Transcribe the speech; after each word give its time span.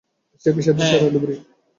সে 0.45 0.49
বিশ্বের 0.55 0.75
সেরা 0.81 1.07
ডুবুরি। 1.13 1.35